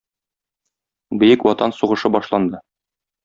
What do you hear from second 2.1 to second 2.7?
башланды.